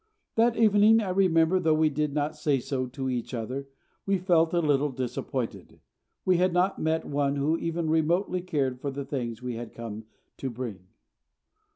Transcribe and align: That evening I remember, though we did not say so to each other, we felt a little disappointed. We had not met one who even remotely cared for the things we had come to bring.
That 0.33 0.57
evening 0.57 0.99
I 0.99 1.09
remember, 1.09 1.59
though 1.59 1.75
we 1.75 1.91
did 1.91 2.11
not 2.11 2.35
say 2.35 2.59
so 2.59 2.87
to 2.87 3.07
each 3.07 3.35
other, 3.35 3.67
we 4.07 4.17
felt 4.17 4.51
a 4.51 4.59
little 4.59 4.89
disappointed. 4.89 5.79
We 6.25 6.37
had 6.37 6.53
not 6.53 6.79
met 6.81 7.05
one 7.05 7.35
who 7.35 7.55
even 7.59 7.87
remotely 7.87 8.41
cared 8.41 8.81
for 8.81 8.89
the 8.89 9.05
things 9.05 9.43
we 9.43 9.57
had 9.57 9.75
come 9.75 10.05
to 10.37 10.49
bring. 10.49 10.87